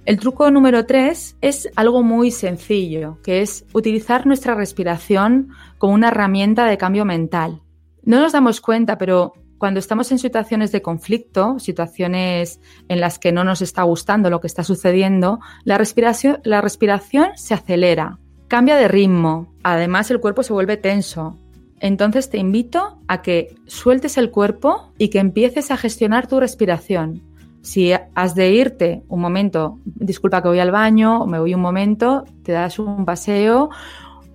El 0.05 0.19
truco 0.19 0.51
número 0.51 0.87
3 0.87 1.37
es 1.41 1.71
algo 1.77 2.03
muy 2.03 2.31
sencillo, 2.31 3.19
que 3.23 3.43
es 3.43 3.65
utilizar 3.73 4.27
nuestra 4.27 4.55
respiración 4.55 5.51
como 5.79 5.95
una 5.95 6.09
herramienta 6.09 6.67
de 6.67 6.79
cambio 6.79 7.05
mental. 7.05 7.63
No 8.03 8.21
nos 8.21 8.33
damos 8.33 8.61
cuenta, 8.61 8.99
pero 8.99 9.35
cuando 9.59 9.79
estamos 9.79 10.11
en 10.11 10.19
situaciones 10.19 10.73
de 10.73 10.81
conflicto, 10.81 11.59
situaciones 11.59 12.61
en 12.89 12.99
las 12.99 13.19
que 13.19 13.31
no 13.31 13.45
nos 13.45 13.61
está 13.61 13.83
gustando 13.83 14.31
lo 14.31 14.41
que 14.41 14.47
está 14.47 14.65
sucediendo, 14.65 15.39
la 15.65 15.77
respiración, 15.77 16.41
la 16.45 16.63
respiración 16.63 17.29
se 17.37 17.53
acelera, 17.53 18.19
cambia 18.49 18.77
de 18.77 18.89
ritmo, 18.89 19.55
además 19.63 20.11
el 20.11 20.19
cuerpo 20.19 20.43
se 20.43 20.55
vuelve 20.55 20.79
tenso. 20.79 21.39
Entonces 21.81 22.29
te 22.29 22.39
invito 22.39 22.99
a 23.09 23.23
que 23.23 23.57
sueltes 23.67 24.19
el 24.19 24.31
cuerpo 24.31 24.93
y 24.99 25.09
que 25.09 25.19
empieces 25.19 25.71
a 25.71 25.79
gestionar 25.79 26.27
tu 26.27 26.39
respiración. 26.39 27.23
Si 27.63 27.93
has 28.15 28.35
de 28.35 28.51
irte 28.53 29.03
un 29.09 29.21
momento, 29.21 29.79
disculpa 29.85 30.43
que 30.43 30.49
voy 30.49 30.61
al 30.61 30.71
baño, 30.71 31.23
o 31.23 31.27
me 31.27 31.39
voy 31.39 31.55
un 31.55 31.61
momento, 31.61 32.25
te 32.43 32.53
das 32.53 32.79
un 32.79 33.05
paseo 33.05 33.71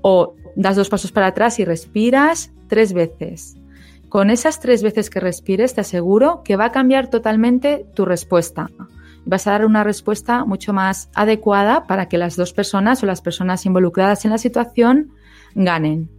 o 0.02 0.36
das 0.56 0.76
dos 0.76 0.90
pasos 0.90 1.12
para 1.12 1.28
atrás 1.28 1.60
y 1.60 1.66
respiras 1.66 2.52
tres 2.68 2.94
veces. 2.94 3.58
Con 4.10 4.30
esas 4.30 4.60
tres 4.60 4.82
veces 4.82 5.10
que 5.10 5.20
respires, 5.20 5.74
te 5.74 5.82
aseguro 5.82 6.42
que 6.44 6.56
va 6.56 6.66
a 6.66 6.72
cambiar 6.72 7.10
totalmente 7.10 7.86
tu 7.96 8.06
respuesta. 8.06 8.70
Vas 9.26 9.48
a 9.48 9.52
dar 9.52 9.66
una 9.66 9.84
respuesta 9.84 10.46
mucho 10.46 10.72
más 10.74 11.10
adecuada 11.16 11.86
para 11.86 12.08
que 12.08 12.20
las 12.20 12.36
dos 12.36 12.54
personas 12.54 13.02
o 13.02 13.08
las 13.08 13.22
personas 13.22 13.66
involucradas 13.66 14.24
en 14.24 14.32
la 14.32 14.38
situación 14.38 15.12
ganen. 15.56 16.10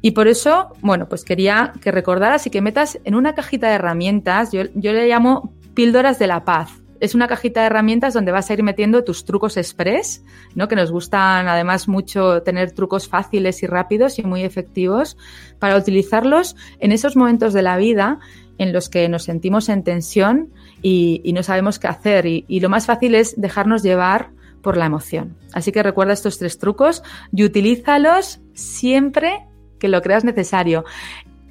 Y 0.00 0.12
por 0.12 0.28
eso, 0.28 0.74
bueno, 0.80 1.08
pues 1.08 1.24
quería 1.24 1.72
que 1.80 1.90
recordaras 1.90 2.46
y 2.46 2.50
que 2.50 2.60
metas 2.60 2.98
en 3.04 3.14
una 3.14 3.34
cajita 3.34 3.68
de 3.68 3.74
herramientas, 3.74 4.52
yo, 4.52 4.62
yo 4.74 4.92
le 4.92 5.08
llamo 5.08 5.52
píldoras 5.74 6.18
de 6.18 6.26
la 6.26 6.44
paz 6.44 6.70
es 7.00 7.14
una 7.14 7.28
cajita 7.28 7.60
de 7.60 7.66
herramientas 7.66 8.14
donde 8.14 8.32
vas 8.32 8.50
a 8.50 8.54
ir 8.54 8.62
metiendo 8.62 9.04
tus 9.04 9.24
trucos 9.24 9.56
express, 9.56 10.24
¿no? 10.54 10.68
que 10.68 10.76
nos 10.76 10.90
gustan 10.90 11.48
además 11.48 11.88
mucho 11.88 12.42
tener 12.42 12.72
trucos 12.72 13.08
fáciles 13.08 13.62
y 13.62 13.66
rápidos 13.66 14.18
y 14.18 14.22
muy 14.22 14.42
efectivos 14.42 15.16
para 15.58 15.76
utilizarlos 15.76 16.56
en 16.80 16.92
esos 16.92 17.16
momentos 17.16 17.52
de 17.52 17.62
la 17.62 17.76
vida 17.76 18.18
en 18.58 18.72
los 18.72 18.88
que 18.88 19.08
nos 19.08 19.24
sentimos 19.24 19.68
en 19.68 19.84
tensión 19.84 20.52
y, 20.82 21.22
no 21.32 21.44
sabemos 21.44 21.78
qué 21.78 21.86
hacer. 21.86 22.26
Y, 22.26 22.44
y 22.48 22.58
lo 22.58 22.68
más 22.68 22.86
fácil 22.86 23.14
es 23.14 23.40
dejarnos 23.40 23.84
llevar 23.84 24.30
por 24.62 24.76
la 24.76 24.86
emoción. 24.86 25.36
Así 25.52 25.70
que 25.70 25.84
recuerda 25.84 26.12
estos 26.12 26.38
tres 26.38 26.58
trucos 26.58 27.04
y 27.32 27.44
utilízalos 27.44 28.40
siempre 28.54 29.46
que 29.78 29.88
lo 29.88 30.02
creas 30.02 30.24
necesario. 30.24 30.84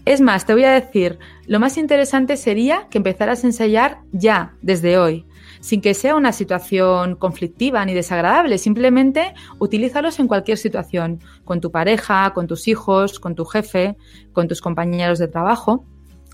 Es 0.06 0.22
más, 0.22 0.46
te 0.46 0.54
voy 0.54 0.64
a 0.64 0.72
decir, 0.72 1.20
lo 1.48 1.60
más 1.60 1.78
interesante 1.78 2.38
sería 2.38 2.88
que 2.90 2.98
empezaras 2.98 3.44
a 3.44 3.48
ensayar 3.48 4.00
ya, 4.12 4.54
desde 4.62 4.98
hoy 4.98 5.26
sin 5.60 5.82
que 5.82 5.94
sea 5.94 6.16
una 6.16 6.32
situación 6.32 7.16
conflictiva 7.16 7.84
ni 7.86 7.94
desagradable. 7.94 8.58
Simplemente 8.58 9.34
utilízalos 9.60 10.20
en 10.20 10.28
cualquier 10.28 10.58
situación, 10.58 11.20
con 11.44 11.62
tu 11.62 11.72
pareja, 11.72 12.32
con 12.34 12.48
tus 12.48 12.68
hijos, 12.68 13.20
con 13.20 13.36
tu 13.36 13.46
jefe, 13.46 13.98
con 14.34 14.48
tus 14.48 14.62
compañeros 14.62 15.20
de 15.20 15.28
trabajo. 15.28 15.86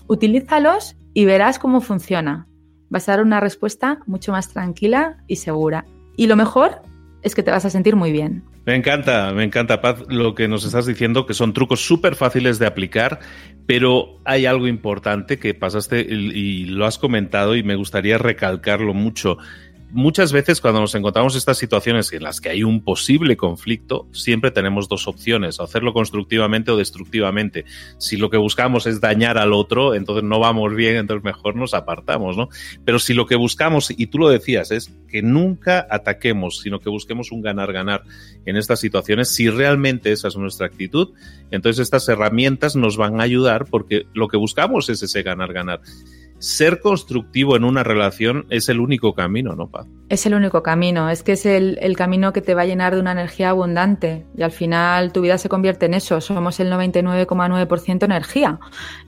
Utilízalos 0.06 0.96
y 1.14 1.24
verás 1.24 1.58
cómo 1.58 1.80
funciona. 1.80 2.46
Vas 2.90 3.08
a 3.08 3.12
dar 3.12 3.22
una 3.22 3.40
respuesta 3.40 4.00
mucho 4.06 4.32
más 4.32 4.48
tranquila 4.48 5.18
y 5.26 5.36
segura. 5.36 5.84
Y 6.16 6.26
lo 6.26 6.36
mejor 6.36 6.82
es 7.24 7.34
que 7.34 7.42
te 7.42 7.50
vas 7.50 7.64
a 7.64 7.70
sentir 7.70 7.96
muy 7.96 8.12
bien. 8.12 8.44
Me 8.66 8.76
encanta, 8.76 9.32
me 9.32 9.44
encanta, 9.44 9.80
Paz, 9.80 10.04
lo 10.08 10.34
que 10.34 10.46
nos 10.46 10.64
estás 10.64 10.84
diciendo, 10.84 11.26
que 11.26 11.32
son 11.32 11.54
trucos 11.54 11.84
súper 11.84 12.14
fáciles 12.14 12.58
de 12.58 12.66
aplicar, 12.66 13.18
pero 13.66 14.20
hay 14.26 14.44
algo 14.44 14.68
importante 14.68 15.38
que 15.38 15.54
pasaste 15.54 16.00
y, 16.00 16.66
lo 16.66 16.84
has 16.84 16.98
comentado 16.98 17.56
y 17.56 17.62
me 17.62 17.76
gustaría 17.76 18.18
recalcarlo 18.18 18.92
mucho 18.92 19.38
muchas 19.94 20.32
veces 20.32 20.60
cuando 20.60 20.80
nos 20.80 20.94
encontramos 20.96 21.36
estas 21.36 21.56
situaciones 21.56 22.12
en 22.12 22.24
las 22.24 22.40
que 22.40 22.50
hay 22.50 22.64
un 22.64 22.82
posible 22.82 23.36
conflicto, 23.36 24.08
siempre 24.12 24.50
tenemos 24.50 24.88
dos 24.88 25.06
opciones, 25.06 25.60
hacerlo 25.60 25.92
constructivamente 25.92 26.72
o 26.72 26.76
destructivamente. 26.76 27.64
Si 27.98 28.16
lo 28.16 28.28
que 28.28 28.36
buscamos 28.36 28.86
es 28.86 29.00
dañar 29.00 29.38
al 29.38 29.52
otro, 29.52 29.94
entonces 29.94 30.24
no 30.24 30.40
vamos 30.40 30.74
bien, 30.74 30.96
entonces 30.96 31.24
mejor 31.24 31.54
nos 31.54 31.74
apartamos, 31.74 32.36
¿no? 32.36 32.48
Pero 32.84 32.98
si 32.98 33.14
lo 33.14 33.26
que 33.26 33.36
buscamos, 33.36 33.92
y 33.96 34.08
tú 34.08 34.18
lo 34.18 34.28
decías, 34.28 34.72
es 34.72 34.92
que 35.08 35.22
nunca 35.22 35.86
ataquemos, 35.88 36.60
sino 36.60 36.80
que 36.80 36.90
busquemos 36.90 37.30
un 37.30 37.42
ganar-ganar 37.42 38.02
en 38.46 38.56
estas 38.56 38.80
situaciones, 38.80 39.28
si 39.30 39.48
realmente 39.48 40.10
esa 40.10 40.26
es 40.26 40.36
nuestra 40.36 40.66
actitud, 40.66 41.12
entonces 41.52 41.80
estas 41.82 42.08
herramientas 42.08 42.74
nos 42.74 42.96
van 42.96 43.20
a 43.20 43.22
ayudar 43.24 43.66
porque 43.66 44.06
lo 44.12 44.26
que 44.26 44.36
buscamos 44.36 44.88
es 44.90 45.04
ese 45.04 45.22
ganar-ganar 45.22 45.80
ser 46.44 46.80
constructivo 46.80 47.56
en 47.56 47.64
una 47.64 47.82
relación 47.82 48.46
es 48.50 48.68
el 48.68 48.80
único 48.80 49.14
camino, 49.14 49.54
¿no, 49.54 49.68
Paz? 49.68 49.86
Es 50.08 50.26
el 50.26 50.34
único 50.34 50.62
camino, 50.62 51.08
es 51.08 51.22
que 51.22 51.32
es 51.32 51.46
el, 51.46 51.78
el, 51.80 51.96
camino 51.96 52.32
que 52.32 52.42
te 52.42 52.54
va 52.54 52.62
a 52.62 52.66
llenar 52.66 52.94
de 52.94 53.00
una 53.00 53.12
energía 53.12 53.50
abundante 53.50 54.26
y 54.36 54.42
al 54.42 54.52
final 54.52 55.12
tu 55.12 55.22
vida 55.22 55.38
se 55.38 55.48
convierte 55.48 55.86
en 55.86 55.94
eso, 55.94 56.20
somos 56.20 56.60
el 56.60 56.70
99,9% 56.70 58.04
energía 58.04 58.60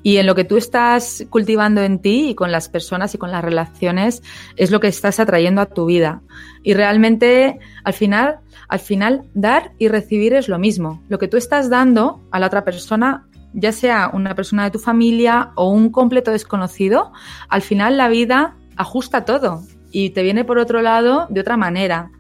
y 0.03 0.17
en 0.17 0.27
lo 0.27 0.35
que 0.35 0.45
tú 0.45 0.57
estás 0.57 1.27
cultivando 1.29 1.83
en 1.83 2.01
ti 2.01 2.31
y 2.31 2.35
con 2.35 2.51
las 2.51 2.69
personas 2.69 3.15
y 3.15 3.19
con 3.19 3.31
las 3.31 3.45
relaciones 3.45 4.23
es 4.57 4.71
lo 4.71 4.81
que 4.81 4.89
estás 4.89 5.21
atrayendo 5.21 5.61
a 5.61 5.67
tu 5.67 5.87
vida 5.87 6.23
y 6.63 6.75
realmente 6.75 7.59
al 7.85 7.93
final 7.93 8.41
al 8.69 8.81
final 8.81 9.23
dar 9.35 9.73
y 9.79 9.87
recibir 9.89 10.35
es 10.35 10.49
lo 10.49 10.59
mismo. 10.59 11.03
Lo 11.09 11.19
que 11.19 11.29
tú 11.29 11.37
estás 11.37 11.71
dando 11.71 12.21
a 12.33 12.41
la 12.41 12.49
otra 12.49 12.65
persona 12.65 13.29
ya 13.57 13.73
sea 13.73 14.11
una 14.13 14.35
persona 14.35 14.65
de 14.65 14.71
tu 14.71 14.79
familia 14.79 15.51
o 15.57 15.71
un 15.71 15.91
completo 15.91 16.31
desconocido, 16.31 17.13
al 17.49 17.63
final 17.63 17.97
la 17.97 18.09
vida 18.09 18.55
ajusta 18.77 19.25
todo 19.25 19.63
y 19.91 20.11
te 20.11 20.23
viene 20.23 20.45
por 20.45 20.59
otro 20.59 20.83
lado 20.83 21.27
de 21.31 21.41
otra 21.41 21.57
manera. 21.57 22.11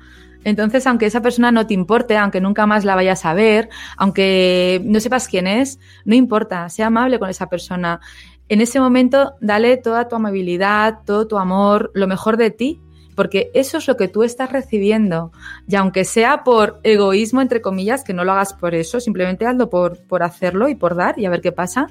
Entonces, 0.44 0.86
aunque 0.86 1.06
esa 1.06 1.20
persona 1.20 1.52
no 1.52 1.66
te 1.66 1.74
importe, 1.74 2.16
aunque 2.16 2.40
nunca 2.40 2.66
más 2.66 2.84
la 2.84 2.94
vayas 2.94 3.24
a 3.26 3.34
ver, 3.34 3.68
aunque 3.96 4.80
no 4.84 4.98
sepas 5.00 5.28
quién 5.28 5.46
es, 5.46 5.78
no 6.04 6.14
importa, 6.14 6.68
sea 6.70 6.86
amable 6.86 7.18
con 7.18 7.28
esa 7.28 7.48
persona. 7.48 8.00
En 8.48 8.60
ese 8.60 8.80
momento, 8.80 9.34
dale 9.40 9.76
toda 9.76 10.08
tu 10.08 10.16
amabilidad, 10.16 11.00
todo 11.04 11.26
tu 11.26 11.36
amor, 11.36 11.90
lo 11.94 12.06
mejor 12.06 12.36
de 12.36 12.50
ti 12.50 12.80
porque 13.16 13.50
eso 13.54 13.78
es 13.78 13.88
lo 13.88 13.96
que 13.96 14.06
tú 14.06 14.22
estás 14.22 14.52
recibiendo. 14.52 15.32
Y 15.66 15.74
aunque 15.74 16.04
sea 16.04 16.44
por 16.44 16.78
egoísmo, 16.84 17.40
entre 17.40 17.60
comillas, 17.60 18.04
que 18.04 18.12
no 18.12 18.22
lo 18.22 18.32
hagas 18.32 18.52
por 18.52 18.76
eso, 18.76 19.00
simplemente 19.00 19.46
hazlo 19.46 19.68
por, 19.68 19.98
por 20.06 20.22
hacerlo 20.22 20.68
y 20.68 20.76
por 20.76 20.94
dar 20.94 21.18
y 21.18 21.24
a 21.24 21.30
ver 21.30 21.40
qué 21.40 21.50
pasa, 21.50 21.88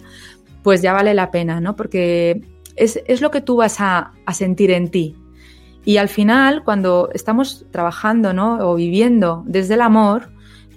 pues 0.63 0.81
ya 0.81 0.93
vale 0.93 1.13
la 1.13 1.31
pena, 1.31 1.59
¿no? 1.59 1.75
Porque 1.75 2.41
es, 2.77 3.01
es 3.07 3.21
lo 3.21 3.31
que 3.31 3.41
tú 3.41 3.57
vas 3.57 3.81
a, 3.81 4.13
a, 4.25 4.33
sentir 4.33 4.71
en 4.71 4.89
ti. 4.89 5.15
Y 5.83 5.97
al 5.97 6.09
final, 6.09 6.63
cuando 6.63 7.09
estamos 7.13 7.65
trabajando, 7.71 8.31
¿no? 8.31 8.59
O 8.59 8.75
viviendo 8.75 9.43
desde 9.45 9.73
el 9.73 9.81
amor, 9.81 10.29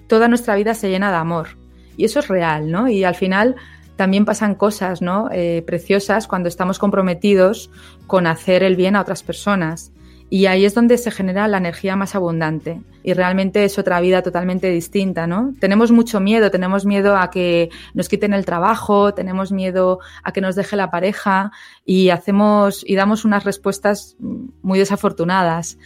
toda 0.07 0.27
nuestra 0.27 0.55
vida 0.55 0.73
se 0.73 0.89
llena 0.89 1.11
de 1.11 1.17
amor. 1.17 1.57
Y 1.95 2.05
eso 2.05 2.19
es 2.19 2.27
real, 2.27 2.71
¿no? 2.71 2.87
Y 2.87 3.03
al 3.03 3.15
final 3.15 3.55
también 3.95 4.25
pasan 4.25 4.55
cosas, 4.55 5.01
¿no? 5.01 5.29
Eh, 5.31 5.61
preciosas 5.67 6.27
cuando 6.27 6.47
estamos 6.47 6.79
comprometidos 6.79 7.69
con 8.07 8.27
hacer 8.27 8.63
el 8.63 8.75
bien 8.75 8.95
a 8.95 9.01
otras 9.01 9.23
personas. 9.23 9.91
Y 10.29 10.45
ahí 10.45 10.63
es 10.63 10.75
donde 10.75 10.97
se 10.97 11.09
genera 11.09 11.47
la 11.47 11.57
energía 11.57 11.95
más 11.95 12.13
abundante. 12.13 12.81
Y 13.01 13.13
realmente 13.13 13.63
es 13.63 13.79
otra 13.79 13.99
vida 13.99 14.21
totalmente 14.21 14.69
distinta, 14.69 15.25
¿no? 15.25 15.55
Tenemos 15.59 15.91
mucho 15.91 16.19
miedo, 16.19 16.51
tenemos 16.51 16.85
miedo 16.85 17.17
a 17.17 17.31
que 17.31 17.69
nos 17.95 18.09
quiten 18.09 18.33
el 18.33 18.45
trabajo, 18.45 19.13
tenemos 19.13 19.51
miedo 19.51 19.99
a 20.23 20.31
que 20.31 20.41
nos 20.41 20.55
deje 20.55 20.75
la 20.75 20.91
pareja 20.91 21.51
y 21.83 22.09
hacemos 22.09 22.83
y 22.85 22.95
damos 22.95 23.25
unas 23.25 23.43
respuestas 23.43 24.17
muy 24.19 24.77
desafortunadas. 24.77 25.79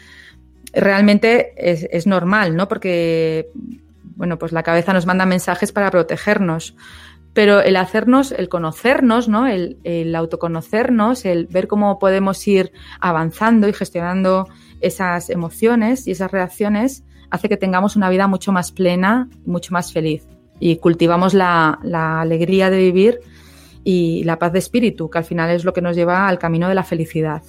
Realmente 0.73 1.53
es, 1.55 2.05
normal, 2.07 2.57
¿no? 2.57 2.67
Porque, 2.67 3.49
bueno, 4.15 4.37
pues 4.37 4.51
la 4.51 4.63
cabeza 4.63 4.91
nos 4.91 5.05
manda 5.05 5.25
mensajes 5.25 5.71
para 5.71 5.91
protegernos 5.91 6.75
pero 7.33 7.61
el 7.61 7.75
hacernos, 7.75 8.31
el 8.31 8.47
conocernos, 8.47 9.27
¿no? 9.27 9.47
El, 9.47 10.15
autoconocernos, 10.15 11.25
el 11.25 11.47
ver 11.47 11.67
cómo 11.67 11.99
podemos 11.99 12.47
ir 12.47 12.71
avanzando 12.99 13.67
y 13.67 13.73
gestionando 13.73 14.47
esas 14.81 15.29
emociones 15.29 16.07
y 16.07 16.11
esas 16.11 16.31
reacciones 16.31 17.03
hace 17.31 17.49
que 17.49 17.57
tengamos 17.57 17.95
una 17.95 18.09
vida 18.09 18.27
mucho 18.27 18.51
más 18.51 18.71
plena, 18.71 19.29
mucho 19.45 19.73
más 19.73 19.91
feliz. 19.91 20.27
y 20.59 20.77
cultivamos 20.77 21.33
la, 21.33 21.79
la 21.83 22.21
alegría 22.21 22.69
de 22.69 22.77
vivir 22.77 23.19
y 23.83 24.23
la 24.23 24.39
paz 24.39 24.53
de 24.53 24.59
espíritu, 24.59 25.09
que 25.09 25.17
al 25.17 25.25
final 25.25 25.49
es 25.49 25.65
lo 25.65 25.73
que 25.73 25.81
nos 25.81 25.95
lleva 25.95 26.27
al 26.27 26.39
camino 26.39 26.69
de 26.69 26.75
la 26.75 26.83
felicidad. 26.83 27.41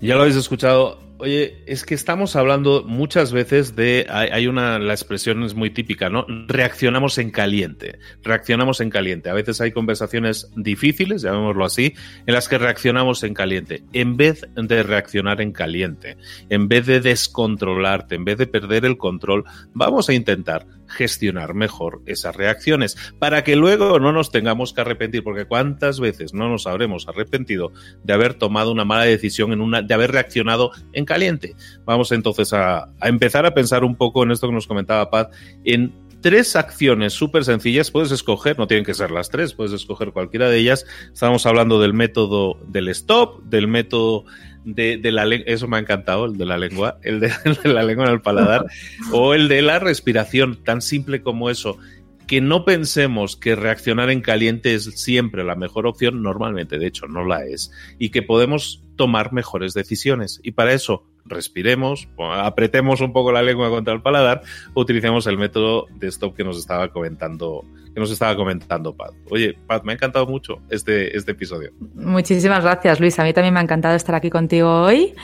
Ya 0.00 0.14
lo 0.14 0.20
habéis 0.20 0.36
escuchado, 0.36 0.98
Oye, 1.18 1.62
es 1.66 1.84
que 1.84 1.94
estamos 1.94 2.34
hablando 2.34 2.82
muchas 2.84 3.32
veces 3.32 3.76
de, 3.76 4.06
hay, 4.10 4.48
una, 4.48 4.80
la 4.80 4.94
expresión 4.94 5.44
es 5.44 5.54
muy 5.54 5.70
típica, 5.70 6.10
¿no? 6.10 6.26
Reaccionamos 6.48 7.18
en 7.18 7.30
caliente, 7.30 8.00
reaccionamos 8.24 8.80
en 8.80 8.90
caliente. 8.90 9.30
A 9.30 9.34
veces 9.34 9.60
hay 9.60 9.70
conversaciones 9.70 10.50
difíciles, 10.56 11.22
llamémoslo 11.22 11.64
así, 11.64 11.94
en 12.26 12.34
las 12.34 12.48
que 12.48 12.58
reaccionamos 12.58 13.22
en 13.22 13.32
caliente. 13.32 13.84
En 13.92 14.16
vez 14.16 14.44
de 14.56 14.82
reaccionar 14.82 15.40
en 15.40 15.52
caliente, 15.52 16.16
en 16.50 16.66
vez 16.66 16.86
de 16.86 17.00
descontrolarte, 17.00 18.16
en 18.16 18.24
vez 18.24 18.36
de 18.36 18.48
perder 18.48 18.84
el 18.84 18.98
control, 18.98 19.44
vamos 19.72 20.08
a 20.08 20.14
intentar 20.14 20.66
gestionar 20.86 21.54
mejor 21.54 22.02
esas 22.06 22.36
reacciones 22.36 22.96
para 23.18 23.44
que 23.44 23.56
luego 23.56 23.98
no 23.98 24.12
nos 24.12 24.30
tengamos 24.30 24.72
que 24.72 24.80
arrepentir, 24.80 25.22
porque 25.22 25.44
cuántas 25.44 26.00
veces 26.00 26.34
no 26.34 26.48
nos 26.48 26.66
habremos 26.66 27.08
arrepentido 27.08 27.72
de 28.02 28.12
haber 28.12 28.34
tomado 28.34 28.72
una 28.72 28.84
mala 28.84 29.04
decisión, 29.04 29.52
en 29.52 29.60
una, 29.60 29.82
de 29.82 29.94
haber 29.94 30.12
reaccionado 30.12 30.70
en 30.92 31.04
caliente. 31.04 31.54
Vamos 31.84 32.12
entonces 32.12 32.52
a, 32.52 32.84
a 33.00 33.08
empezar 33.08 33.46
a 33.46 33.54
pensar 33.54 33.84
un 33.84 33.96
poco 33.96 34.22
en 34.22 34.30
esto 34.30 34.48
que 34.48 34.54
nos 34.54 34.66
comentaba 34.66 35.10
Paz, 35.10 35.28
en 35.64 35.92
tres 36.24 36.56
acciones 36.56 37.12
súper 37.12 37.44
sencillas. 37.44 37.90
Puedes 37.90 38.10
escoger, 38.10 38.58
no 38.58 38.66
tienen 38.66 38.86
que 38.86 38.94
ser 38.94 39.10
las 39.10 39.28
tres, 39.28 39.52
puedes 39.52 39.74
escoger 39.74 40.10
cualquiera 40.10 40.48
de 40.48 40.56
ellas. 40.58 40.86
Estamos 41.12 41.44
hablando 41.44 41.78
del 41.80 41.92
método 41.92 42.58
del 42.66 42.88
stop, 42.88 43.42
del 43.44 43.68
método 43.68 44.24
de, 44.64 44.98
la 45.12 45.24
lengua, 45.24 45.46
eso 45.46 45.68
me 45.68 45.76
ha 45.76 45.80
encantado, 45.80 46.24
el 46.24 46.36
de 46.36 46.46
la 46.46 46.58
lengua, 46.58 46.98
el 47.02 47.20
de, 47.20 47.30
la 47.64 47.82
lengua 47.82 48.06
en 48.06 48.12
el 48.12 48.20
paladar, 48.20 48.66
o 49.12 49.34
el 49.34 49.48
de 49.48 49.62
la 49.62 49.78
respiración, 49.78 50.62
tan 50.62 50.82
simple 50.82 51.22
como 51.22 51.50
eso. 51.50 51.78
Que 52.26 52.40
no 52.40 52.64
pensemos 52.64 53.36
que 53.36 53.54
reaccionar 53.54 54.08
en 54.08 54.22
caliente 54.22 54.74
es 54.74 54.84
siempre 54.84 55.44
la 55.44 55.56
mejor 55.56 55.86
opción, 55.86 56.22
normalmente, 56.22 56.78
de 56.78 56.86
hecho, 56.86 57.06
no 57.06 57.24
la 57.26 57.44
es, 57.44 57.70
y 57.98 58.08
que 58.08 58.22
podemos 58.22 58.82
tomar 58.96 59.34
mejores 59.34 59.74
decisiones. 59.74 60.40
Y 60.42 60.52
para 60.52 60.72
eso, 60.72 61.04
respiremos, 61.24 62.08
apretemos 62.18 63.00
un 63.00 63.12
poco 63.12 63.32
la 63.32 63.42
lengua 63.42 63.70
contra 63.70 63.94
el 63.94 64.02
paladar, 64.02 64.42
utilicemos 64.74 65.26
el 65.26 65.38
método 65.38 65.86
de 65.90 66.08
stop 66.08 66.34
que 66.36 66.44
nos 66.44 66.58
estaba 66.58 66.88
comentando 66.88 67.64
que 67.94 68.00
nos 68.00 68.10
estaba 68.10 68.34
comentando 68.34 68.96
Pat. 68.96 69.12
Oye, 69.30 69.56
Pat, 69.68 69.84
me 69.84 69.92
ha 69.92 69.94
encantado 69.94 70.26
mucho 70.26 70.58
este, 70.68 71.16
este 71.16 71.30
episodio. 71.30 71.70
Muchísimas 71.94 72.64
gracias, 72.64 72.98
Luis. 72.98 73.16
A 73.20 73.22
mí 73.22 73.32
también 73.32 73.54
me 73.54 73.60
ha 73.60 73.62
encantado 73.62 73.94
estar 73.94 74.16
aquí 74.16 74.30
contigo 74.30 74.82
hoy 74.82 75.14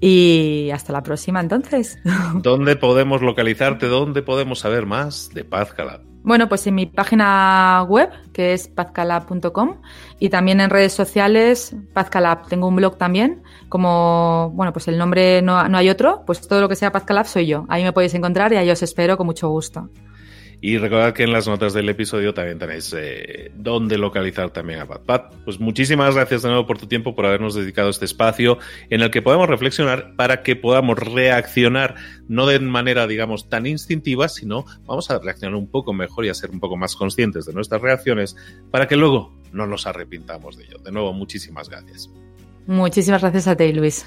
y 0.00 0.70
hasta 0.72 0.92
la 0.92 1.04
próxima 1.04 1.40
entonces. 1.40 1.98
¿Dónde 2.42 2.74
podemos 2.74 3.22
localizarte? 3.22 3.86
¿Dónde 3.86 4.22
podemos 4.22 4.58
saber 4.58 4.86
más 4.86 5.30
de 5.34 5.44
Paz 5.44 5.72
Calab? 5.72 6.15
Bueno, 6.26 6.48
pues 6.48 6.66
en 6.66 6.74
mi 6.74 6.86
página 6.86 7.84
web, 7.88 8.10
que 8.32 8.52
es 8.52 8.66
pazcalab.com, 8.66 9.76
y 10.18 10.28
también 10.28 10.60
en 10.60 10.70
redes 10.70 10.92
sociales, 10.92 11.76
Pazcalab. 11.92 12.48
Tengo 12.48 12.66
un 12.66 12.74
blog 12.74 12.98
también, 12.98 13.44
como, 13.68 14.50
bueno, 14.52 14.72
pues 14.72 14.88
el 14.88 14.98
nombre 14.98 15.40
no, 15.42 15.68
no 15.68 15.78
hay 15.78 15.88
otro, 15.88 16.24
pues 16.26 16.40
todo 16.48 16.60
lo 16.60 16.68
que 16.68 16.74
sea 16.74 16.90
Pazcalab 16.90 17.26
soy 17.26 17.46
yo. 17.46 17.64
Ahí 17.68 17.84
me 17.84 17.92
podéis 17.92 18.12
encontrar 18.14 18.52
y 18.52 18.56
ahí 18.56 18.68
os 18.68 18.82
espero 18.82 19.16
con 19.16 19.26
mucho 19.26 19.48
gusto. 19.50 19.88
Y 20.60 20.78
recordad 20.78 21.12
que 21.12 21.22
en 21.22 21.32
las 21.32 21.46
notas 21.46 21.74
del 21.74 21.88
episodio 21.88 22.32
también 22.32 22.58
tenéis 22.58 22.94
eh, 22.96 23.52
dónde 23.56 23.98
localizar 23.98 24.50
también 24.50 24.80
a 24.80 24.86
Pat. 24.86 25.02
Pat, 25.02 25.34
pues 25.44 25.60
muchísimas 25.60 26.14
gracias 26.14 26.42
de 26.42 26.48
nuevo 26.48 26.66
por 26.66 26.78
tu 26.78 26.86
tiempo, 26.86 27.14
por 27.14 27.26
habernos 27.26 27.54
dedicado 27.54 27.90
este 27.90 28.06
espacio 28.06 28.58
en 28.88 29.02
el 29.02 29.10
que 29.10 29.22
podemos 29.22 29.48
reflexionar 29.48 30.14
para 30.16 30.42
que 30.42 30.56
podamos 30.56 30.98
reaccionar, 30.98 31.96
no 32.28 32.46
de 32.46 32.58
manera, 32.60 33.06
digamos, 33.06 33.48
tan 33.48 33.66
instintiva, 33.66 34.28
sino 34.28 34.64
vamos 34.86 35.10
a 35.10 35.18
reaccionar 35.18 35.56
un 35.56 35.70
poco 35.70 35.92
mejor 35.92 36.24
y 36.24 36.30
a 36.30 36.34
ser 36.34 36.50
un 36.50 36.60
poco 36.60 36.76
más 36.76 36.96
conscientes 36.96 37.44
de 37.44 37.52
nuestras 37.52 37.82
reacciones 37.82 38.34
para 38.70 38.88
que 38.88 38.96
luego 38.96 39.34
no 39.52 39.66
nos 39.66 39.86
arrepintamos 39.86 40.56
de 40.56 40.64
ello. 40.64 40.78
De 40.78 40.90
nuevo, 40.90 41.12
muchísimas 41.12 41.68
gracias. 41.68 42.10
Muchísimas 42.66 43.20
gracias 43.20 43.46
a 43.46 43.56
ti, 43.56 43.72
Luis. 43.72 44.06